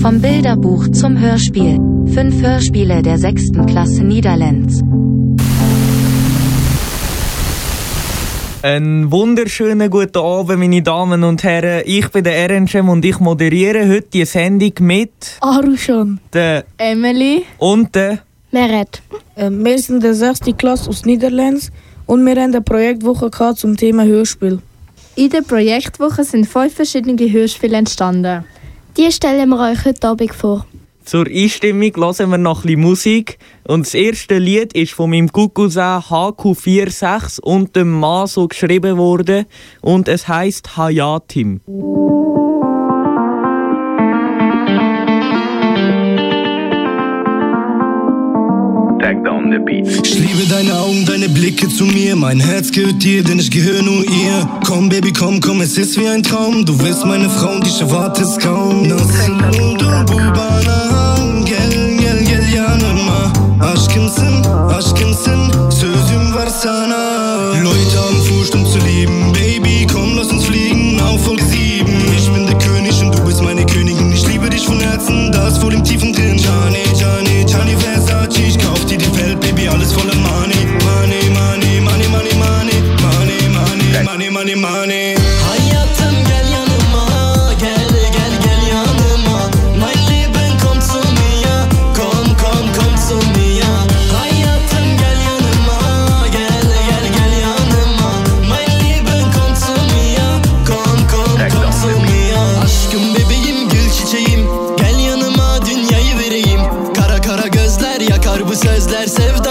[0.00, 1.78] Vom Bilderbuch zum Hörspiel.
[2.14, 4.82] Fünf Hörspiele der sechsten Klasse Niederlands.
[8.62, 11.82] Einen wunderschönen guten Abend, meine Damen und Herren.
[11.86, 17.94] Ich bin der Ehrenschem und ich moderiere heute die Sendung mit Arushon, der Emily und
[17.96, 18.18] der
[18.52, 19.02] Meret.
[19.36, 20.56] Ähm, wir sind der 6.
[20.56, 21.72] Klasse aus Niederlands
[22.06, 24.60] und wir haben eine Projektwoche zum Thema Hörspiel.
[25.18, 28.44] In der Projektwoche sind fünf verschiedene Hörspiele entstanden.
[28.96, 30.64] Die stellen wir euch heute Abend vor.
[31.04, 33.38] Zur Einstimmung hören wir noch ein bisschen Musik.
[33.66, 39.46] Und das erste Lied ist von meinem Cousin HQ46 und dem Mann so geschrieben worden.
[39.80, 41.62] Und es heißt Hayatim.
[49.08, 52.14] Ich liebe deine Augen, deine Blicke zu mir.
[52.14, 54.46] Mein Herz gehört dir, denn ich gehöre nur ihr.
[54.66, 56.66] Komm, Baby, komm, komm, es ist wie ein Traum.
[56.66, 58.86] Du bist meine Frau und ich erwarte es kaum.
[63.60, 64.44] Aşkımsın,
[64.78, 65.70] aşkımsın.
[65.70, 66.98] Sözüm var sana.
[67.64, 69.32] Leute haben Furcht, um zu lieben.
[69.34, 70.98] Baby, komm, lass uns fliegen.
[71.00, 71.86] Auf Folge 7.
[72.18, 74.12] Ich bin der König und du bist meine Königin.
[74.12, 76.07] Ich liebe dich von Herzen, das vor dem Tiefen
[109.20, 109.47] if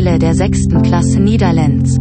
[0.00, 1.98] Hörspiele der sechsten Klasse Niederlands.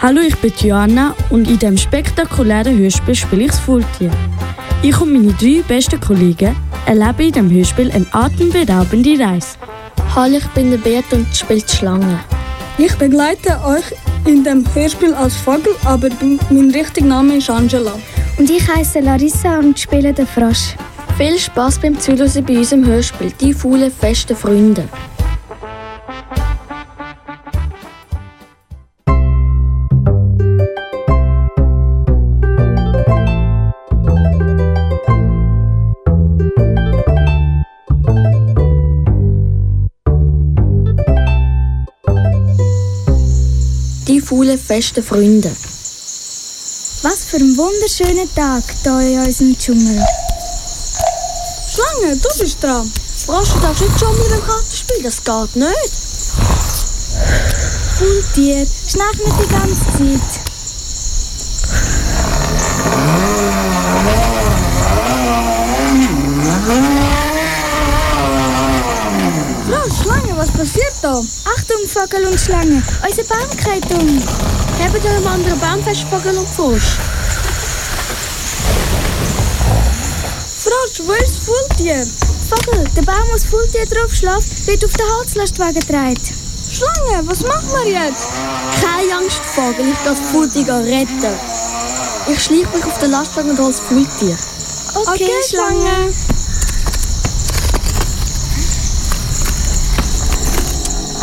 [0.00, 4.10] Hallo, ich bin Joanna und in diesem spektakulären Hörspiel spiele ich das Faultier.
[4.82, 9.56] Ich und meine drei besten Kollegen erleben in diesem Hörspiel eine atemberaubende Reise.
[10.16, 12.18] Hallo, ich bin der Beat und spiele die Schlange.
[12.78, 13.84] Ich begleite euch
[14.26, 16.08] in dem Hörspiel als Vogel, aber
[16.50, 17.92] mein richtiger Name ist Angela.
[18.38, 20.74] Und ich heiße Larissa und spiele den Frosch.
[21.16, 24.88] Viel Spaß beim Zuhören bei unserem Hörspiel «Die faulen festen Freunde».
[44.32, 45.54] Die faulen festen Freunde.
[47.02, 50.02] Was für ein wunderschöner Tag hier in unserem Dschungel.
[51.68, 52.90] Schlange, du bist dran.
[53.26, 55.92] Frosch, du darfst nicht schon mit dem Kartenspiel, das geht nicht.
[58.00, 60.40] Und dir, schnarch nicht die ganze Zeit.
[69.68, 71.20] Frosch, Schlange, was passiert da?
[71.44, 74.22] Achtung, Vogel und Schlange, unser Baum geht um.
[74.78, 76.96] Hebt euch am anderen Baum fest, Vogel und Frosch.
[80.58, 82.06] Frosch, wo ist das Faultier?
[82.48, 86.20] Vogel, der Baum, wo das Faultier drauf schläft, wird auf den Holzlastwagen getragen.
[86.70, 88.28] Schlange, was machen wir jetzt?
[88.80, 91.34] Keine Angst, Vogel, ich gehe das Faultier retten.
[92.28, 94.36] Ich schleiche mich auf den Lastwagen und hole das Faultier.
[94.94, 96.12] Okay, Okay, Schlange.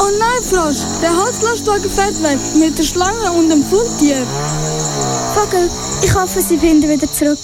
[0.02, 4.26] Oh nein, Frosch, der Holzlastwagen fährt weg mit der Schlange und dem Faultier.
[5.36, 5.70] Vogel,
[6.02, 7.40] ich hoffe, sie finden wieder zurück.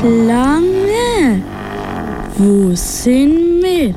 [0.00, 1.42] Schlange,
[2.36, 3.94] wo sind wir?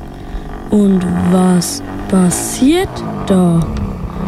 [0.70, 2.90] Und was passiert
[3.26, 3.60] da?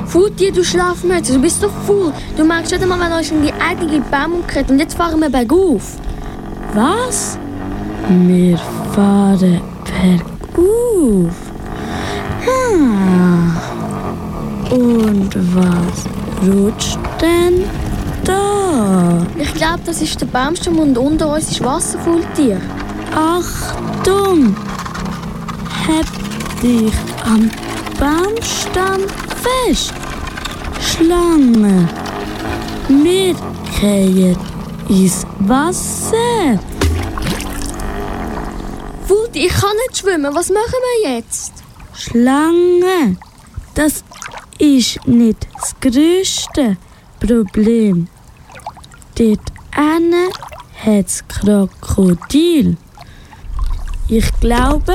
[0.07, 2.13] Faultier, du Schlafmütze, du bist so faul.
[2.37, 5.31] Du merkst nicht einmal, wenn uns in die eigene Baum umkehrt und jetzt fahren wir
[5.31, 5.97] bergauf.
[6.75, 7.39] Was?
[8.09, 8.57] Wir
[8.95, 11.35] fahren bergauf.
[12.49, 13.57] Ah.
[14.71, 16.07] Und was
[16.47, 17.65] rutscht denn
[18.25, 19.27] da?
[19.37, 22.61] Ich glaube, das ist der Baumstamm und unter uns ist Wasserfaultier.
[23.15, 24.57] Achtung!
[25.87, 26.07] Heb
[26.63, 26.93] dich
[27.25, 27.51] am
[27.99, 29.03] Baumstamm
[29.47, 29.93] fest.
[30.81, 31.89] Schlange.
[32.89, 33.35] Wir
[33.81, 34.37] gehen
[34.89, 36.59] ins Wasser.
[39.07, 40.35] Faultier, ich kann nicht schwimmen.
[40.35, 41.53] Was machen wir jetzt?
[41.95, 43.17] Schlange.
[43.75, 44.05] Das
[44.59, 46.77] ist nicht das grösste
[47.21, 48.09] Problem.
[49.17, 49.41] Dort
[49.75, 50.31] hinten
[50.85, 52.77] hat es Krokodil.
[54.09, 54.95] Ich glaube,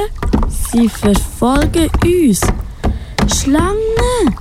[0.72, 2.42] sie verfolgen uns.
[3.34, 4.36] Schlange!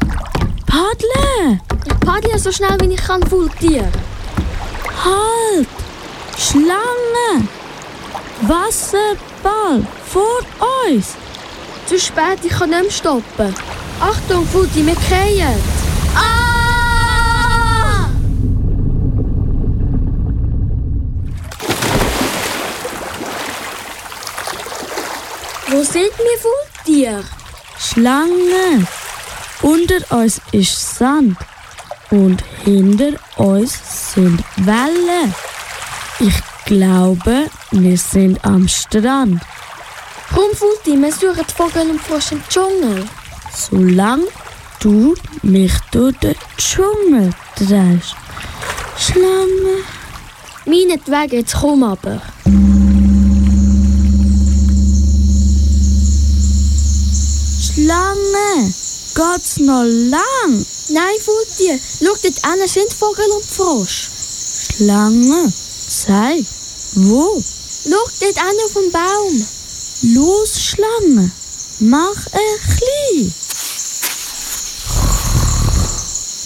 [0.66, 1.60] Paddle!
[1.86, 3.90] Ich paddle so schnell, wie ich kann, Faultier.
[5.04, 5.68] Halt!
[6.36, 7.48] Schlange!
[8.42, 10.40] Wasserball vor
[10.86, 11.14] uns!
[11.86, 13.54] Zu spät, ich kann nicht mehr stoppen.
[14.00, 15.62] Achtung, Faultier, wir fallen.
[16.14, 16.50] Ah!
[25.68, 27.39] Wo sind wir, Faultier?
[27.82, 28.86] Schlange!
[29.62, 31.38] Unter uns ist Sand
[32.10, 35.34] und hinter uns sind Wellen.
[36.18, 36.34] Ich
[36.66, 39.40] glaube, wir sind am Strand.
[40.34, 43.08] Komm, Faultier, wir suchen die Vogel und Frosch im Dschungel.
[43.52, 44.26] Solange
[44.80, 48.14] du mich durch den Dschungel drehst.
[48.98, 49.84] Schlange.
[50.66, 52.20] Meinetwegen, jetzt komm aber.
[57.80, 58.74] Schlange.
[59.14, 60.66] Geht's noch lang?
[60.88, 64.10] Nein, Faultier, schau, dort sind Vogel und Frosch.
[64.76, 65.52] Schlange.
[65.88, 66.44] Zeig.
[66.94, 67.42] Wo?
[67.42, 69.46] Schau, dort hinten auf dem Baum.
[70.14, 71.30] Los, Schlange.
[71.80, 73.34] Mach ein klein.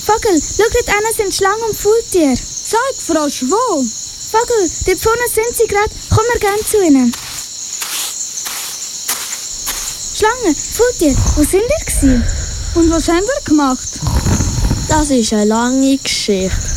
[0.07, 2.35] Vogel, schau, dort hinten sind Schlangen und Faultier.
[2.37, 3.85] Zeig, Frosch, wo?
[4.31, 5.91] Vogel, dort vorne sind sie gerade.
[6.11, 7.13] Komm wir gern zu ihnen.
[10.25, 12.25] Schlange, Faultier, wo sind ihr gewesen?
[12.75, 14.01] Und was haben wir gemacht?
[14.89, 16.74] Das ist eine lange Geschichte.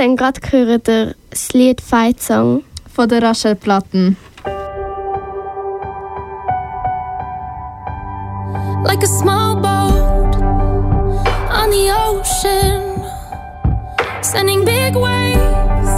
[0.00, 2.64] Jetzt dann gerade hören wir das Lied Fight Song.
[2.90, 4.16] Von der Rachel Platten.
[8.82, 10.36] like a small boat
[11.52, 13.04] on the ocean,
[14.22, 15.92] sending big waves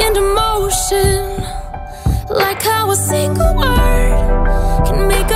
[0.00, 1.44] into motion.
[2.30, 5.35] Like how a single word can make a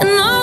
[0.00, 0.35] And all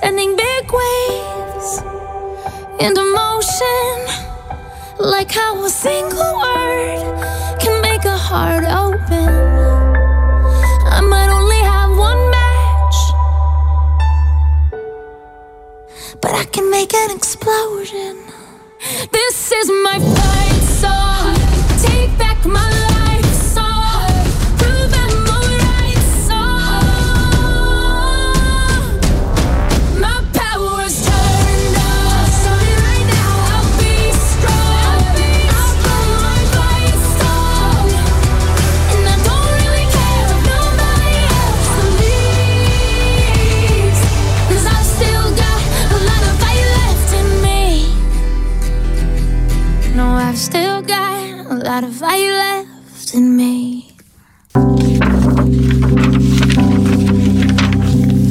[0.00, 1.80] sending big waves
[2.78, 3.94] into motion.
[4.98, 9.28] Like how a single word can make a heart open.
[10.96, 12.98] I might only have one match,
[16.20, 18.16] but I can make an explosion.
[19.12, 21.36] This is my fight song.
[21.80, 22.75] Take back my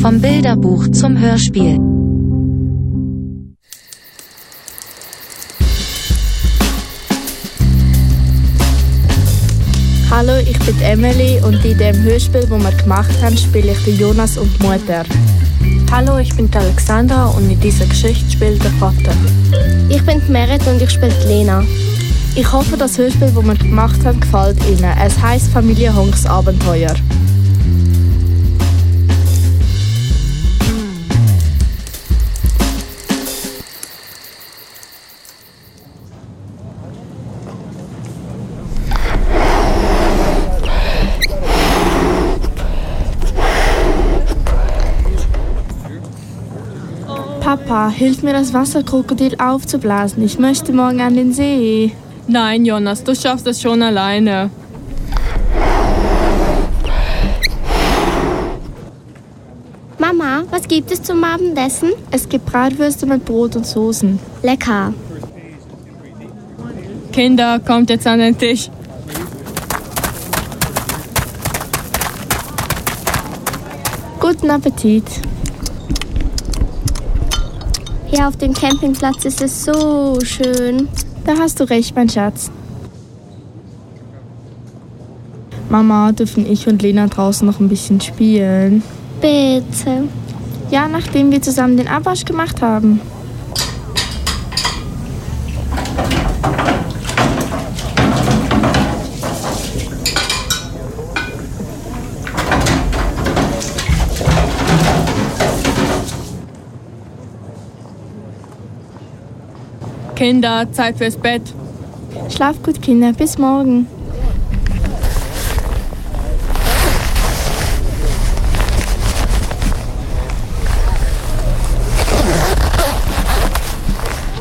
[0.05, 1.79] Vom Bilderbuch zum Hörspiel.
[10.11, 13.97] Hallo, ich bin Emily und in dem Hörspiel, das wir gemacht haben, spiele ich den
[13.97, 15.05] Jonas und die Mutter.
[15.91, 19.11] Hallo, ich bin Alexandra und in dieser Geschichte spielt der Vater.
[19.89, 21.63] Ich bin Merit und ich spiele die Lena.
[22.35, 24.85] Ich hoffe, das Hörspiel, das wir gemacht haben, gefällt Ihnen.
[25.03, 26.93] Es heisst Familie Honks Abenteuer.
[47.55, 50.21] Papa, hilf mir das Wasserkrokodil aufzublasen.
[50.25, 51.93] Ich möchte morgen an den See.
[52.27, 54.49] Nein, Jonas, du schaffst es schon alleine.
[59.97, 61.93] Mama, was gibt es zum Abendessen?
[62.11, 64.19] Es gibt Bratwürste mit Brot und Soßen.
[64.43, 64.93] Lecker.
[67.13, 68.69] Kinder, kommt jetzt an den Tisch.
[74.19, 75.05] Guten Appetit.
[78.15, 80.87] Hier auf dem Campingplatz ist es so schön.
[81.25, 82.49] Da hast du recht, mein Schatz.
[85.67, 88.83] Mama, dürfen ich und Lena draußen noch ein bisschen spielen?
[89.19, 90.07] Bitte.
[90.71, 93.01] Ja, nachdem wir zusammen den Abwasch gemacht haben.
[110.25, 111.43] Kinder, Zeit fürs Bett.
[112.29, 113.13] Schlaf gut, Kinder.
[113.13, 113.85] Bis morgen.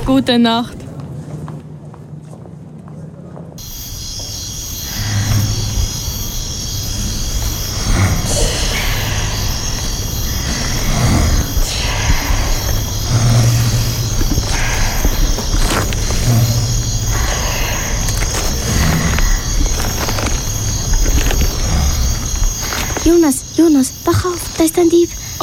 [0.07, 0.84] Gute Nacht.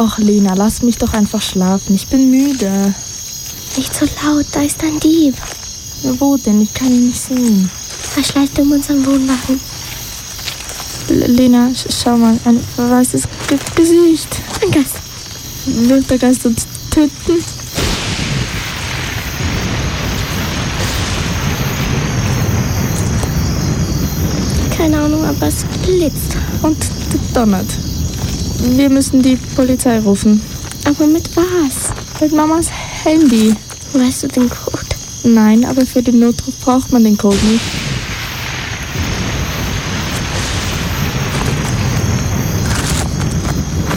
[0.02, 1.94] Och, Lena, lass mich doch einfach schlafen.
[1.94, 2.96] Ich bin müde.
[3.78, 5.36] Nicht so laut, da ist ein Dieb.
[6.18, 6.60] Wo denn?
[6.60, 7.70] Ich kann ihn nicht sehen.
[8.16, 9.60] Er schleicht um unseren Wohnwagen.
[11.08, 14.42] Lena, schau mal, ein weißes G Gesicht.
[14.64, 14.96] Ein Geist.
[15.68, 17.46] Wird der Geist uns töten?
[24.76, 26.38] Keine Ahnung, aber es blitzt.
[26.64, 26.78] Und
[27.36, 27.91] donnert.
[28.64, 30.40] Wir müssen die Polizei rufen.
[30.86, 31.92] Aber mit was?
[32.22, 32.68] Mit Mamas
[33.04, 33.56] Handy.
[33.94, 34.78] Weißt du den Code?
[35.24, 37.62] Nein, aber für den Notruf braucht man den Code nicht.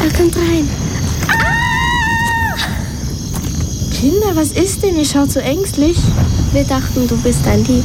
[0.02, 0.68] Er kommt rein.
[1.28, 2.56] Ah!
[3.92, 4.98] Kinder, was ist denn?
[4.98, 5.98] Ihr schaut so ängstlich.
[6.52, 7.84] Wir dachten, du bist ein Dieb.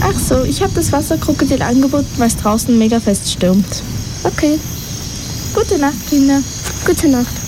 [0.00, 3.82] Ach so, ich habe das Wasserkrokodil angeboten, weil es draußen mega fest stürmt.
[4.24, 4.58] Okay,
[5.56, 6.42] Gute Nacht, Kinder.
[6.84, 7.45] Gute Nacht.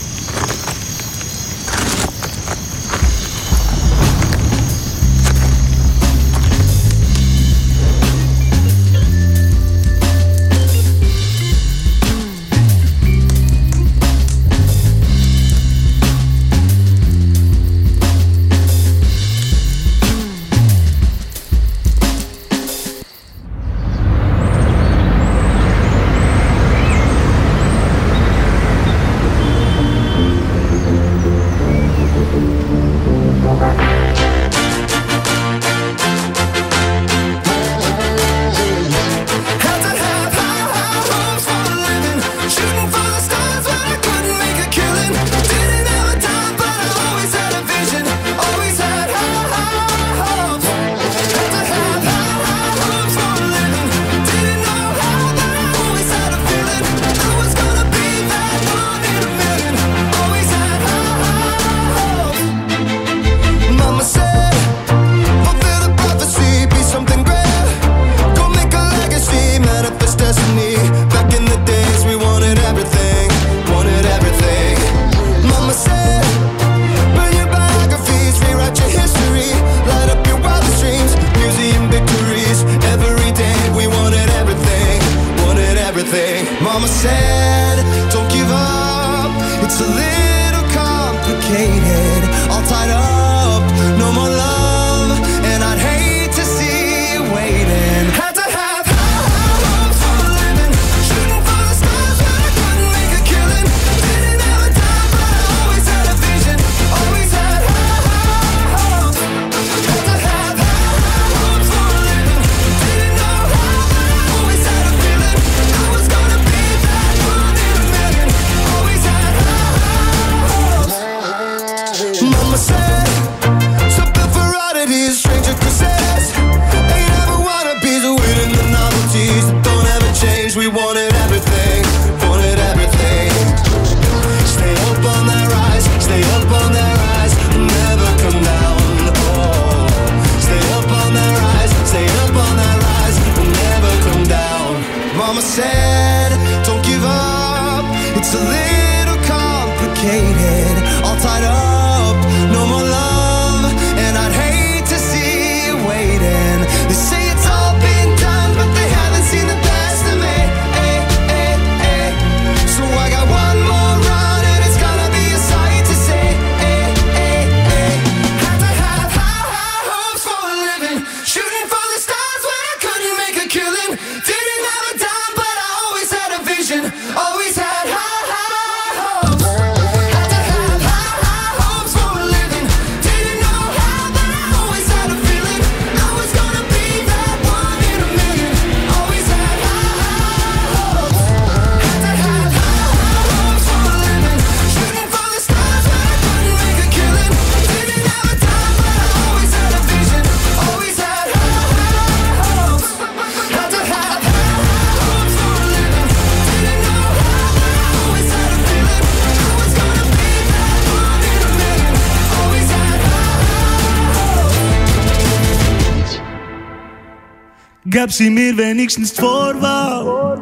[218.08, 220.40] hab sie mir wenigstens vor war.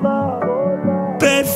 [1.19, 1.49] Bett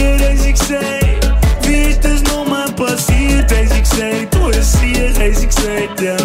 [0.00, 1.30] 144 haben sie gesagt,
[1.62, 3.52] wie ist das nur passiert?
[3.52, 6.16] Haben sie gesagt, du hast hier, haben sie gesagt, ja.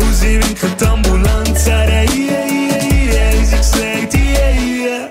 [0.00, 5.10] Und sie winken die Ambulanz her, hier, hier, hier, haben sie gesagt, hier, hier.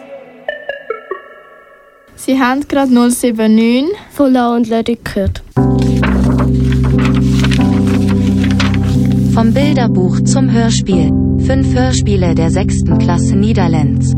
[2.15, 5.43] Sie haben gerade 079 von La und Lyric gehört.
[9.33, 11.11] Vom Bilderbuch zum Hörspiel.
[11.45, 14.13] Fünf Hörspiele der sechsten Klasse Niederlands.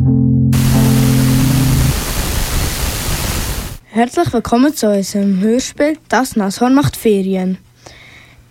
[3.93, 7.58] Herzlich willkommen zu unserem Hörspiel Das Nashorn macht Ferien.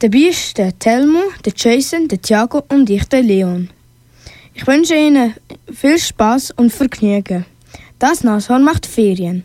[0.01, 3.71] Dabei ist der Telmo, der Jason, der Thiago und ich, der Leon.
[4.53, 5.33] Ich wünsche Ihnen
[5.73, 7.47] viel Spaß und Vergnügen.
[7.99, 9.45] Das Nashorn macht Ferien.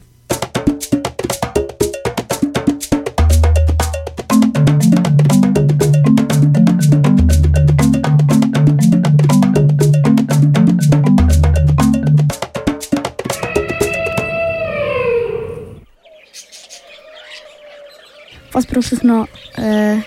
[18.56, 19.28] Was brauchst du noch?
[19.58, 19.98] Äh,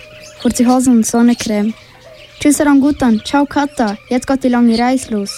[0.40, 1.74] kurze Hose und Sonnencreme.
[2.40, 3.20] Tschüss, Rangutan.
[3.22, 3.98] Ciao, Kata.
[4.08, 5.30] Jetzt geht die lange Reise los.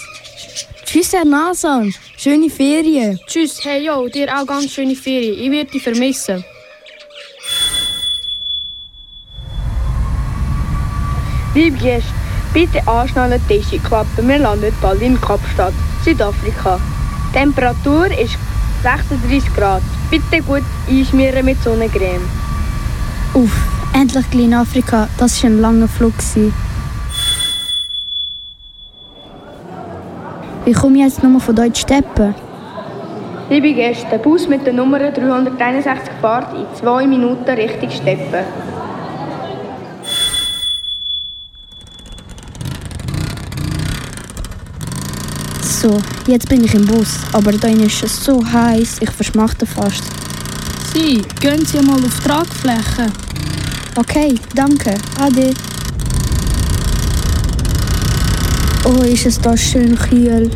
[0.85, 1.93] Tschüss, Herr Nasan.
[2.15, 3.19] Schöne Ferien.
[3.27, 5.37] Tschüss, hey yo, dir auch ganz schöne Ferien.
[5.37, 6.41] Ich werde dich vermissen.
[11.53, 12.13] Liebe Gäste,
[12.53, 14.25] bitte anschnallen, Tische klappen.
[14.25, 15.73] Wir landen bald in Kapstadt,
[16.05, 16.79] Südafrika.
[17.27, 18.37] Die Temperatur ist
[18.83, 19.83] 36 Grad.
[20.09, 22.50] Bitte gut einschmieren mit Sonnencreme.
[23.33, 25.07] Uff, endlich in Afrika.
[25.17, 26.13] Das war ein langer Flug.
[30.65, 32.35] Wie komme ich jetzt nur von dort steppen?
[33.49, 38.45] Liebe Gäste, der Bus mit der Nummer 361 fährt in zwei Minuten Richtung Steppen.
[45.61, 47.19] So, jetzt bin ich im Bus.
[47.31, 50.20] Aber da ist es so heiß, ich verschmachte fast.
[50.93, 53.07] Sie, gehen Sie mal auf die Tragfläche.
[53.95, 54.93] Okay, danke.
[55.19, 55.53] Ade.
[58.83, 60.51] Oh, ist es da schön kühl.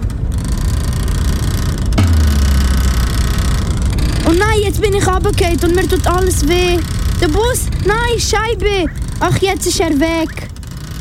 [4.27, 6.79] Oh nein, jetzt bin ich runtergefallen und mir tut alles weh.
[7.21, 8.91] Der Bus, nein, Scheibe.
[9.21, 10.49] Ach, jetzt ist er weg.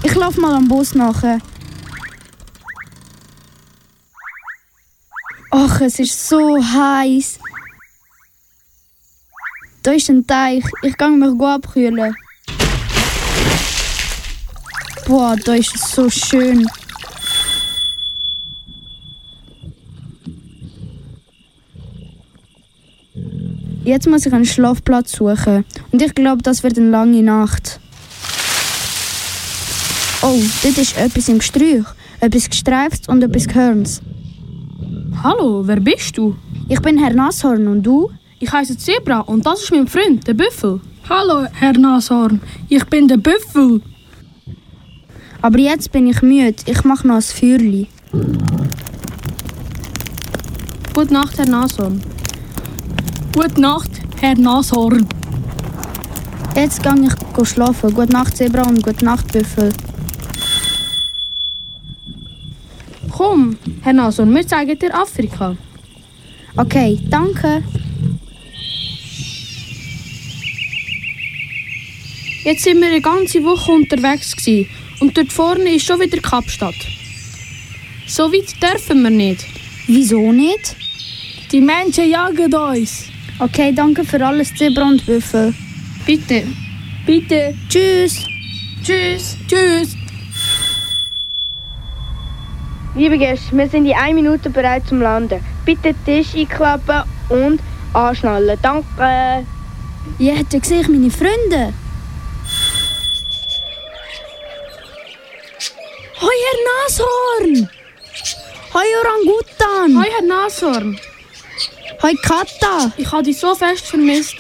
[0.05, 1.41] Ich laufe mal am Bus nachher.
[5.51, 7.39] Ach, es ist so heiß.
[9.85, 10.65] Da ist ein Teich.
[10.83, 12.17] Ich kann mich gut abkühlen.
[15.07, 16.67] Boah, da ist es so schön.
[23.85, 25.67] Jetzt muss ich einen Schlafplatz suchen.
[25.93, 27.79] Und ich glaube, das wird eine lange Nacht.
[30.23, 31.85] Oh, dort ist etwas im Gesträuch.
[32.21, 34.01] Etwas gestreiftes und etwas gehörns.
[35.23, 36.35] Hallo, wer bist du?
[36.71, 38.11] Ich bin Herr Nashorn und du?
[38.45, 40.79] Ich heiße Zebra und das ist mein Freund, der Büffel.
[41.09, 42.43] Hallo, Herr Nashorn.
[42.69, 43.81] Ich bin der Büffel.
[45.41, 46.57] Aber jetzt bin ich müde.
[46.67, 47.89] Ich mache noch ein Feuerli.
[50.93, 52.03] Gute Nacht, Herr Nashorn.
[53.35, 55.09] Gute Nacht, Herr Nashorn.
[56.55, 57.09] Jetzt gehe
[57.41, 57.95] ich schlafen.
[57.95, 59.73] Gute Nacht, Zebra und gute Nacht, Büffel.
[63.11, 65.57] Komm, Herr Nashorn, wir zeigen dir Afrika.
[66.59, 67.63] Okay, danke.
[72.45, 74.69] Jetzt sind wir eine ganze Woche unterwegs gewesen
[75.01, 76.75] und dort vorne ist schon wieder Kapstadt.
[78.07, 79.47] So weit dürfen wir nicht.
[79.87, 80.77] Wieso nicht?
[81.51, 83.07] Die Menschen jagen uns.
[83.39, 85.55] Okay, danke für alles, Zebra und Büffel.
[86.05, 86.43] Bitte.
[87.07, 87.55] Bitte.
[87.71, 88.27] Tschüss.
[88.85, 89.39] Tschüss.
[89.49, 89.97] Tschüss.
[92.95, 95.41] Liebe Gäste, wir sind in einer Minute bereit zum Landen.
[95.65, 97.61] Bitte den Tisch einklappen und
[97.95, 98.59] anschnallen.
[98.61, 99.47] Danke.
[100.19, 101.73] Ja, da sehe ich meine Freunde.
[106.25, 107.69] Hoi, Herr Nashorn!
[108.73, 109.99] Hoi, Orangutan!
[109.99, 110.99] Hoi, Herr Nashorn!
[112.03, 112.93] Hoi, Kata!
[112.97, 114.37] Ich habe dich so fest vermisst.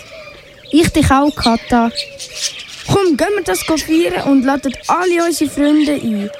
[0.70, 1.90] Ich dich auch, Kata.
[2.90, 6.30] Komm, gehen wir das feiern und laden alle unsere Freunde ein.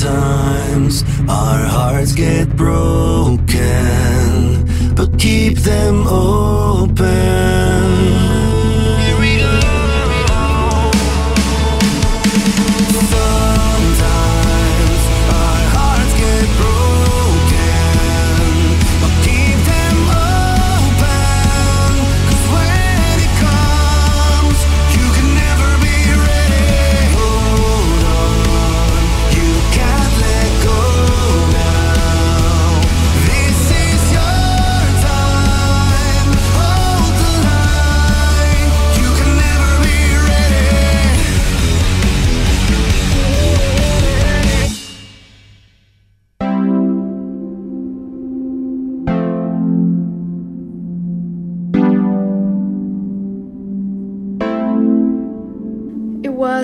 [0.00, 3.44] Sometimes our hearts get broken,
[4.94, 7.00] but keep them open.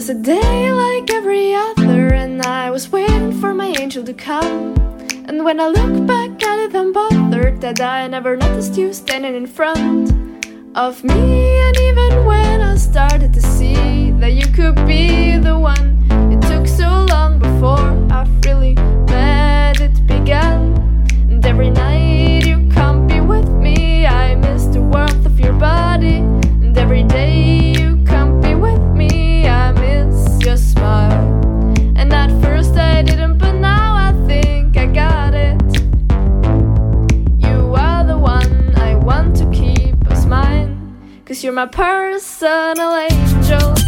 [0.06, 4.72] Was a day like every other, and I was waiting for my angel to come.
[5.26, 9.34] And when I look back at it, I'm bothered that I never noticed you standing
[9.34, 10.12] in front
[10.76, 11.58] of me.
[11.58, 15.98] And even when I started to see that you could be the one,
[16.32, 18.74] it took so long before I really
[19.08, 20.60] let it begin.
[21.30, 26.18] And every night you can't be with me, I miss the warmth of your body.
[26.62, 27.85] And every day
[30.78, 35.60] And at first I didn't, but now I think I got it.
[37.38, 43.85] You are the one I want to keep as mine, cause you're my personal angel.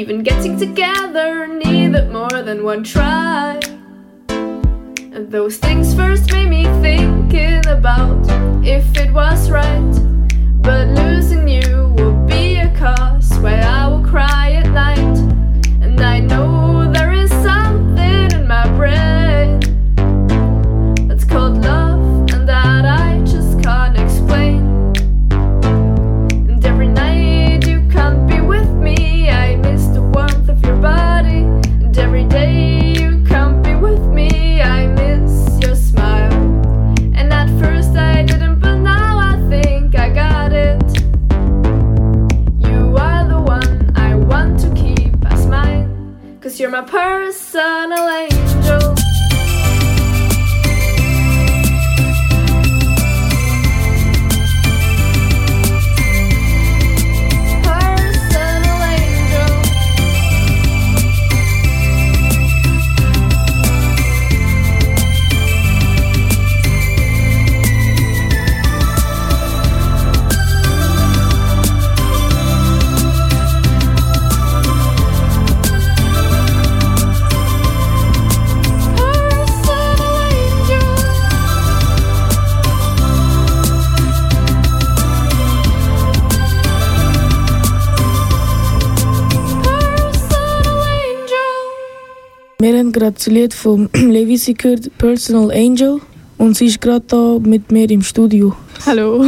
[0.00, 3.60] Even getting together needed more than one try.
[4.30, 8.18] And those things first made me thinking about
[8.64, 9.92] if it was right.
[10.62, 15.18] But losing you will be a cause why I will cry at night.
[15.84, 16.49] And I know
[46.82, 48.39] personally
[92.60, 95.98] Wir haben gerade das Lied von Levisi gehört, Personal Angel.
[96.36, 98.54] Und sie ist gerade da mit mir im Studio.
[98.84, 99.24] Hallo.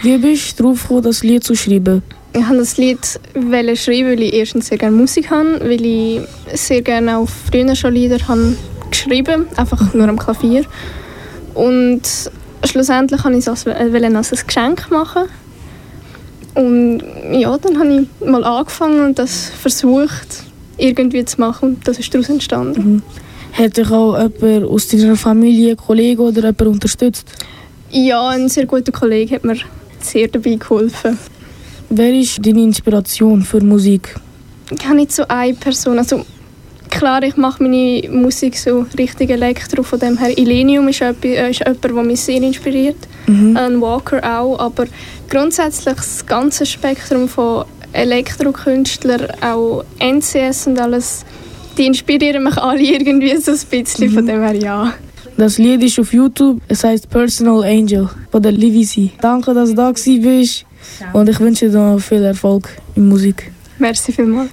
[0.00, 2.02] Wie bist du drauf gekommen, das Lied zu schreiben?
[2.32, 2.98] Ich habe das Lied
[3.34, 6.22] wollte schreiben, weil ich erstens sehr gerne Musik habe, weil ich
[6.54, 8.56] sehr gerne auch früher schon Lieder habe
[8.90, 10.64] geschrieben, einfach nur am Klavier.
[11.52, 12.00] Und
[12.64, 15.24] schlussendlich wollte ich es als, wollte als ein Geschenk machen.
[16.54, 21.98] Und ja, dann habe ich mal angefangen und das versucht irgendwie zu machen und das
[21.98, 23.02] ist daraus entstanden.
[23.52, 27.30] Hat dich auch jemand aus deiner Familie, Kollege oder jemand unterstützt?
[27.90, 29.56] Ja, ein sehr guter Kollege hat mir
[30.00, 31.18] sehr dabei geholfen.
[31.90, 34.14] Wer ist deine Inspiration für Musik?
[34.70, 35.98] Ich habe nicht so eine Person.
[35.98, 36.24] Also,
[36.88, 39.82] klar, ich mache meine Musik so richtig Elektro.
[39.82, 42.96] Von dem her, Illenium ist, jemand, äh, ist jemand, der mich sehr inspiriert.
[43.26, 43.54] Mhm.
[43.54, 44.58] Alan Walker auch.
[44.58, 44.86] Aber
[45.28, 51.24] grundsätzlich das ganze Spektrum von Elektrokünstlern, auch NCS und alles,
[51.76, 54.10] die inspirieren mich alle irgendwie so ein bisschen.
[54.10, 54.94] Von dem her, ja.
[55.36, 56.60] Das Lied ist auf YouTube.
[56.68, 59.12] Es heißt Personal Angel von der Livisi.
[59.20, 60.66] Danke, dass du da bist.
[61.12, 63.50] Und ich wünsche dir noch viel Erfolg in Musik.
[63.78, 64.50] Merci vielmals.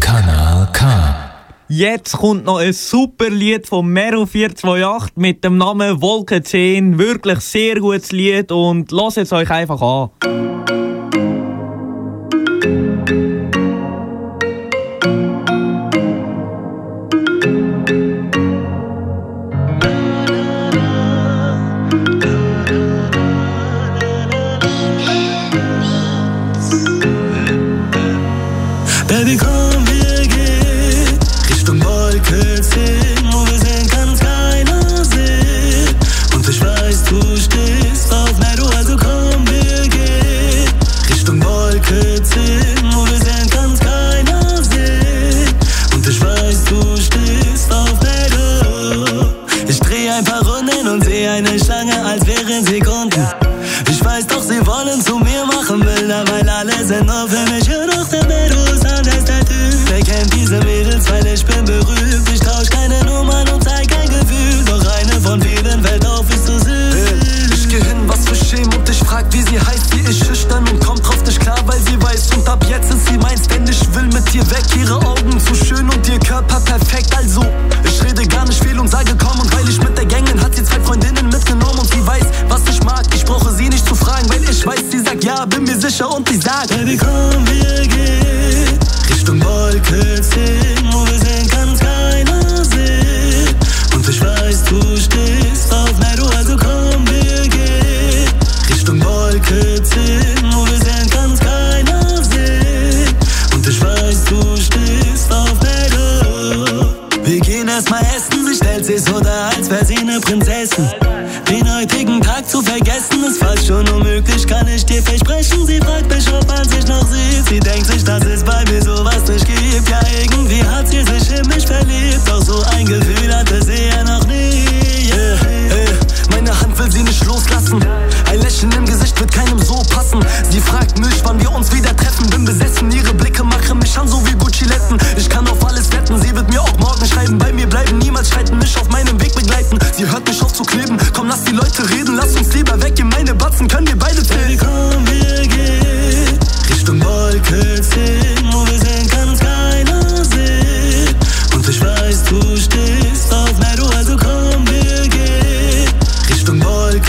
[0.00, 1.24] Kanal K.
[1.68, 6.98] Jetzt kommt noch ein super Lied von Mero 428 mit dem Namen Wolke 10.
[6.98, 10.10] Wirklich sehr gutes Lied und lasst es euch einfach an.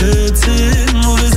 [0.01, 1.34] Richtung Wolke 10,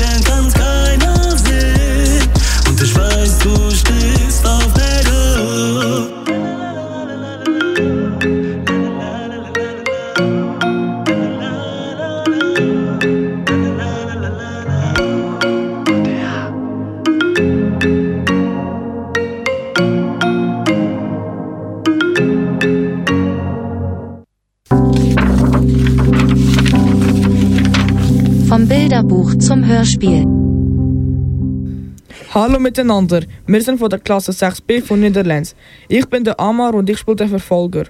[32.59, 35.55] Hallo miteinander, wir sind von der Klasse 6b von Niederlands.
[35.87, 37.85] Ich bin der Amar und ich spiele den Verfolger.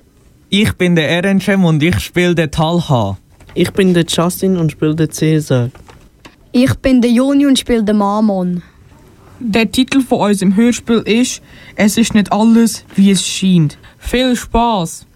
[0.51, 3.17] Ich bin der Erencem und ich spiele den Talha.
[3.55, 5.71] Ich bin der Justin und spiele den Cäsar.
[6.53, 8.63] Ich bin der Joni und spiele den Marmon.
[9.41, 11.41] Der Titel von unserem Hörspiel ist
[11.75, 13.79] Es ist nicht alles, wie es scheint.
[13.97, 15.07] Viel Spaß!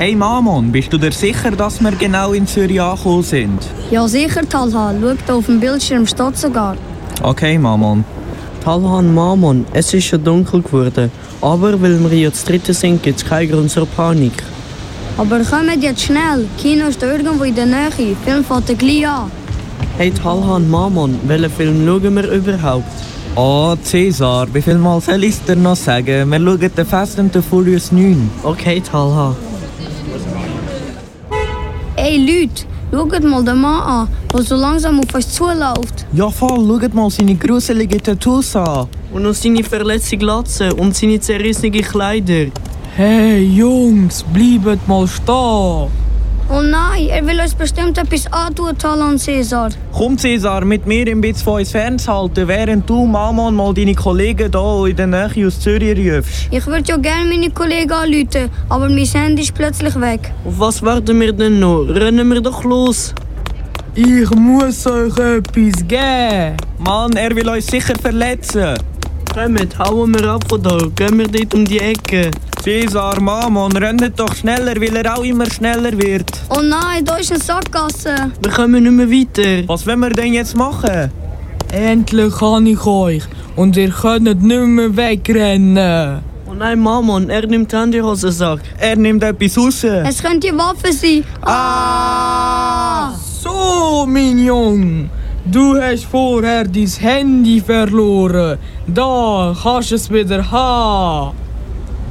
[0.00, 3.58] Hey Mamon, bist du dir sicher, dass wir genau in Zürich angekommen sind?
[3.90, 4.94] Ja, sicher, Talha.
[5.26, 6.76] Schau auf dem Bildschirm steht sogar.
[7.20, 8.04] Okay, Mamon.
[8.62, 11.10] Talhan Mamon, es ist schon dunkel geworden.
[11.40, 14.40] Aber weil wir jetzt dritte sind, gibt es keinen Grund zur Panik.
[15.16, 16.46] Aber kommt jetzt schnell.
[16.58, 18.16] Kino ist irgendwo in der Nähe.
[18.24, 19.32] Film fängt gleich an.
[19.96, 22.84] Hey Talhan Mamon, welchen Film schauen wir überhaupt?
[23.34, 26.30] Oh, Cäsar, wie viel Mal soll ich dir noch sagen?
[26.30, 28.30] Wir schauen den Fast and the Furious 9.
[28.44, 29.34] Okay, Talha.
[32.26, 36.06] Leute, schaut mal den Mann an, der so langsam auf uns zuläuft.
[36.12, 38.88] Ja voll, schaut mal seine gruseligen Tattoos an.
[39.12, 42.46] Und noch seine verletzte Glatze und seine zerrissenen Kleider.
[42.96, 46.07] Hey Jungs, bleibt mal stehen!
[46.50, 49.68] Oh nein, er will uns bestimmt etwas antun, Talon Cäsar.
[49.92, 54.50] Komm Cäsar, mit mir ein bisschen von uns fernzuhalten, während du Mamon mal deine Kollegen
[54.50, 56.48] hier in der Nähe aus Zürich rufst.
[56.50, 60.32] Ich würde ja gerne meine Kollegen anrufen, aber mein Handy ist plötzlich weg.
[60.46, 61.82] Auf was warten wir denn noch?
[61.82, 63.12] Rennen wir doch los!
[63.94, 66.56] Ich muss euch etwas geben!
[66.78, 68.74] Mann, er will uns sicher verletzen.
[69.34, 72.30] Kommt, hauen wir ab von da, gehen wir dort um die Ecke.
[72.62, 76.30] Cäsar, Mamon, rennt doch schneller, weil er auch immer schneller wird.
[76.50, 78.14] Oh nein, da ist eine Sackgasse.
[78.42, 79.68] Wir kommen nicht mehr weiter.
[79.68, 81.10] Was wollen wir denn jetzt machen?
[81.70, 83.22] Endlich kann ich euch
[83.56, 86.20] und ihr könnt nicht mehr wegrennen.
[86.50, 88.60] Oh nein, Mamon, er nimmt Handyhosensack.
[88.78, 89.84] Er nimmt etwas raus.
[89.84, 91.24] Es könnte die Waffe sein.
[91.42, 93.12] Ah!
[93.40, 95.10] So, mein Jung.
[95.44, 98.58] Du hast vorher dein Handy verloren.
[98.86, 101.47] Da kannst du es wieder haben.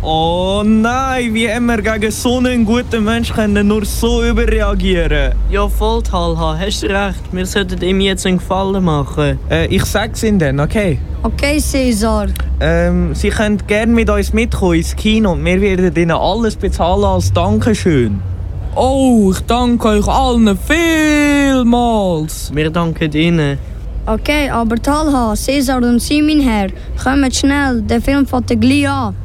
[0.04, 5.34] Oh nein, wie immer gegen so einen guten Mensch können nur so überreagieren.
[5.50, 7.20] Ja, voll, Talha, hast recht.
[7.32, 9.39] Wir sollten ihm jetzt einen Gefallen machen.
[9.50, 11.00] Äh, ich sag's ihnen dann, okay?
[11.24, 12.28] Okay, Cäsar.
[12.60, 17.04] Ähm, sie können gerne mit uns mitkommen ins Kino und wir werden ihnen alles bezahlen
[17.04, 18.22] als Dankeschön.
[18.76, 22.52] Oh, ich danke euch allen vielmals.
[22.54, 23.58] Wir danken Ihnen.
[24.06, 26.70] Okay, aber Talha, Cäsar und Sie, mein Herr,
[27.04, 29.16] kommt schnell, der Film fängt gleich an.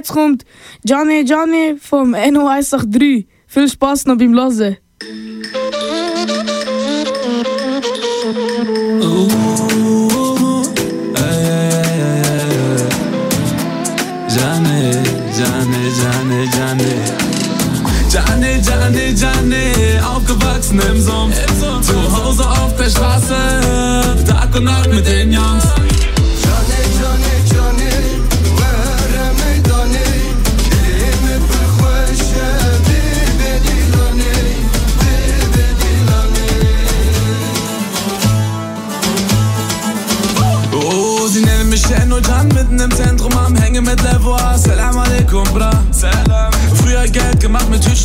[0.00, 0.46] Jetzt kommt
[0.82, 3.26] Johnny Johnny vom NO183.
[3.46, 4.78] Viel Spaß noch beim Hören.
[14.36, 14.80] जाने
[15.38, 16.92] जाने जाने जाने
[18.08, 19.64] जाने जाने जाने
[20.12, 21.36] aufgewachsen im Sumpf.
[21.82, 23.36] zu Hause auf der Straße
[24.26, 25.69] Tag und Nacht mit den Jungs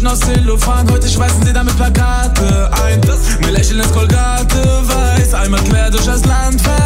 [0.05, 3.01] Tüten aus Zellophan, heute schweißen sie damit Plakate ein.
[3.41, 6.84] Mir lächeln ins Kolgate weiß, einmal quer durch das Land fährt.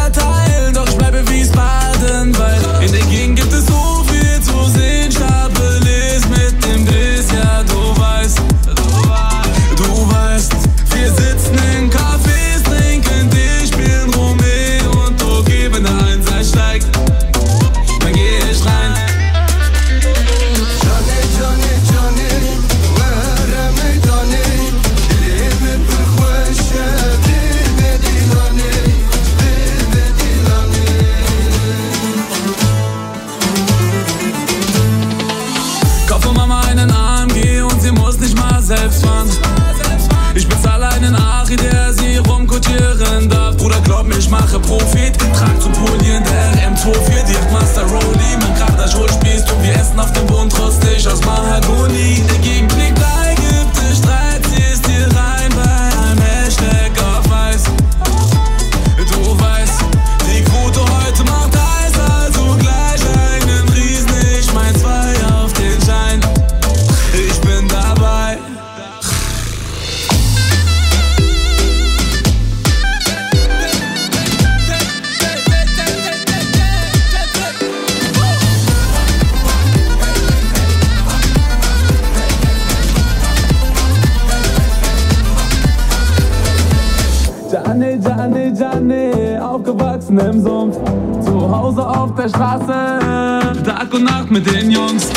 [91.50, 93.64] Hause auf der Straße.
[93.64, 95.08] Tag und Nacht mit den Jungs.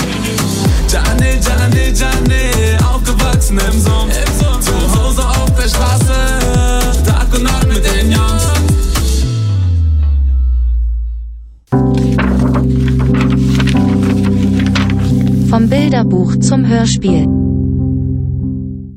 [0.87, 4.13] Gianni, Gianni, Gianni, aufgewachsen im Sumpf.
[4.61, 7.05] Zu Hause auf der Straße.
[7.05, 8.43] Tag und Nacht mit den Jungs.
[15.49, 17.27] Vom Bilderbuch zum Hörspiel.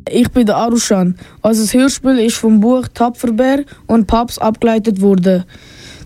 [0.08, 1.16] Ich bin der Arushan.
[1.42, 5.44] Also das Hörspiel ist vom Buch Tapferbär und Paps abgeleitet worden.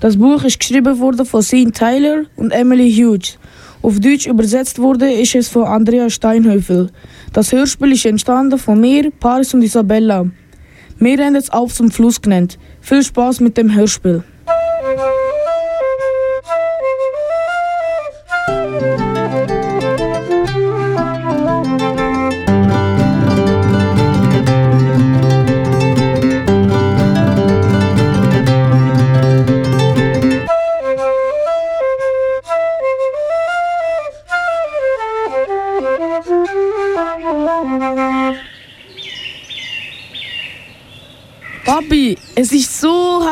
[0.01, 3.39] Das Buch ist geschrieben worden von Sean Tyler und Emily Hughes.
[3.83, 6.91] Auf Deutsch übersetzt wurde ist es von Andrea Steinhöfel.
[7.35, 10.27] Das Hörspiel ist entstanden von mir, Paris und Isabella.
[10.99, 12.59] Wir haben es auf zum Fluss genannt.
[12.81, 14.25] Viel Spaß mit dem Hörspiel.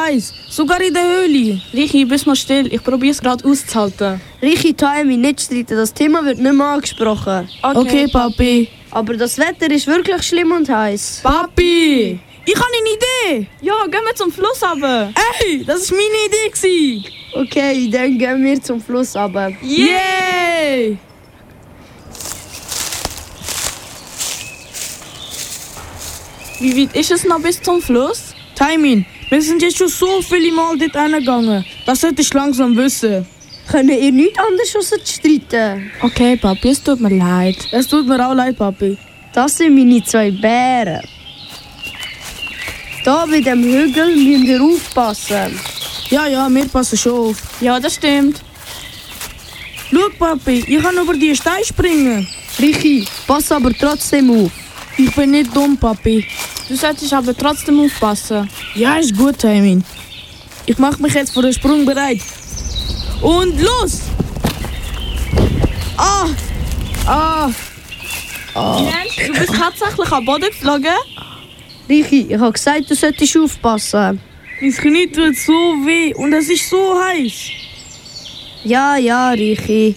[0.08, 1.60] Heiß, sogar in der Höhle.
[1.72, 4.20] Richi, bist mal still, ich probiere es gerade auszuhalten.
[4.42, 7.48] Richi, Taimi, nicht streiten, das Thema wird nicht mehr angesprochen.
[7.62, 8.68] Okay, okay Papi.
[8.90, 11.20] Aber das Wetter ist wirklich schlimm und heiß.
[11.22, 13.48] Papi, ich habe eine Idee.
[13.60, 15.12] Ja, gehen wir zum Fluss runter.
[15.40, 16.48] Ey, das war meine Idee.
[16.50, 17.04] Gewesen.
[17.34, 19.52] Okay, dann gehen wir zum Fluss runter.
[19.62, 20.98] Yay!
[26.60, 28.34] Wie weit ist es noch bis zum Fluss?
[28.56, 31.64] Taimin, wir sind jetzt schon so viele Mal dort hingegangen.
[31.86, 33.26] Das solltest du langsam wissen.
[33.70, 35.90] Können ihr nichts anderes als streiten?
[36.00, 37.56] Okay, Papi, es tut mir leid.
[37.70, 38.96] Es tut mir auch leid, Papi.
[39.34, 41.02] Das sind meine zwei Bären.
[43.04, 45.60] Da bei dem Hügel müsst ihr aufpassen.
[46.08, 47.36] Ja, ja, wir passen schon auf.
[47.60, 48.40] Ja, das stimmt.
[49.90, 52.26] Schau, Papi, ich kann über die Steine springen.
[52.58, 54.50] Richi, pass aber trotzdem auf.
[54.96, 56.26] Ich bin nicht dumm, Papi.
[56.68, 58.48] Du solltest aber trotzdem aufpassen.
[58.78, 59.82] Ja, ist gut, Taimin.
[60.64, 62.20] Ich mache mich jetzt für den Sprung bereit.
[63.20, 64.02] Und los!
[65.96, 66.28] Ah!
[67.04, 67.50] Ah!
[68.54, 68.80] ah.
[68.80, 70.94] Jens, du bist tatsächlich am Boden geflogen?
[71.88, 74.20] Richi, ich habe gesagt, du solltest aufpassen.
[74.60, 75.52] Mein Knie tut so
[75.84, 77.50] weh und es ist so heiß.
[78.62, 79.96] Ja, ja, Richi.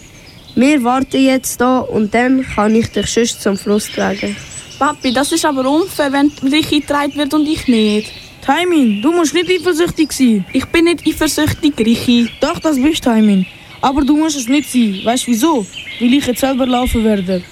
[0.55, 4.35] Wir warten jetzt da und dann kann ich dich sonst zum Fluss tragen.
[4.79, 8.20] Papi, das ist aber unfair, wenn Richi getragen wird und ich nicht.
[8.41, 10.45] Taimin, du musst nicht eifersüchtig sein.
[10.51, 12.27] Ich bin nicht eifersüchtig, Richi.
[12.39, 13.45] Doch, das bist Taimin.
[13.81, 14.99] Aber du musst es nicht sein.
[15.03, 15.65] Weißt du wieso?
[15.99, 17.43] Weil ich jetzt selber laufen werde.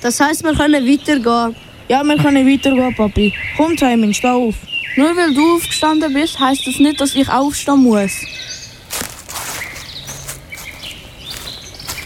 [0.00, 1.56] Das heisst, wir können weitergehen.
[1.88, 3.32] Ja, wir können weitergehen, Papi.
[3.56, 4.54] Komm, Taimin, steh auf.
[4.96, 8.12] Nur weil du aufgestanden bist, heisst das nicht, dass ich aufstehen muss.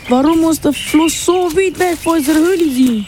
[0.09, 3.07] Warum muss der Fluss so weit weg von unserer Höhle sein?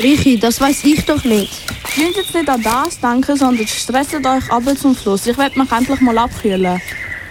[0.00, 1.69] Richi, das weiß ich doch nicht.
[1.96, 5.26] Ihr müsst jetzt nicht an das denken, sondern stresst euch ab zum Fluss.
[5.26, 6.80] Ich werde mich endlich mal abkühlen.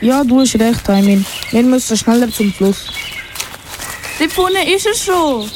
[0.02, 1.26] Ja, du hast recht, Taimin.
[1.52, 2.88] Wir müssen schneller zum Fluss.
[4.20, 5.50] Dort vorne ist er schon.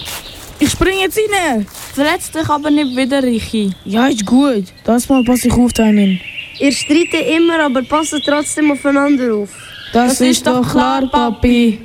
[0.59, 1.65] Ich spring jetzt rein.
[1.93, 3.71] Verletz dich aber nicht wieder, Richi.
[3.85, 4.65] Ja, ist gut.
[4.83, 6.19] Das Mal passe ich auf, Taimin.
[6.59, 9.49] Ihr streitet immer, aber passt trotzdem aufeinander auf.
[9.91, 11.79] Das, das ist, ist doch klar, Papi.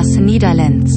[0.00, 0.96] Klasse Niederlands.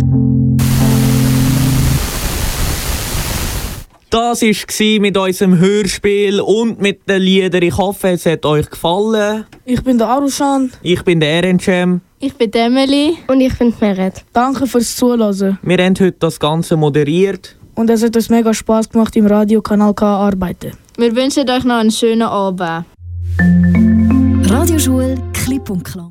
[4.09, 7.63] Das war mit unserem Hörspiel und mit den Liedern.
[7.63, 9.43] Ich hoffe, es hat euch gefallen.
[9.65, 10.71] Ich bin der Arushan.
[10.81, 11.99] Ich bin der Erencem.
[12.19, 13.17] Ich bin Emily.
[13.27, 14.23] Und ich bin Meret.
[14.31, 15.59] Danke fürs Zuhören.
[15.61, 17.57] Wir haben heute das Ganze moderiert.
[17.75, 20.71] Und es hat uns mega Spass gemacht, im Radiokanal K arbeiten.
[20.95, 22.85] Wir wünschen euch noch einen schönen Abend.
[24.49, 26.01] Radioschule Klipp und Klang.